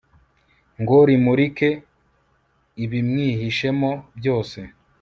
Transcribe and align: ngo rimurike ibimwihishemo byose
ngo 0.81 0.97
rimurike 1.07 1.69
ibimwihishemo 2.83 3.91
byose 4.17 4.59